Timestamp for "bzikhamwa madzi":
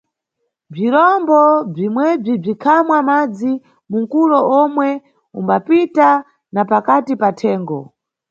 2.43-3.51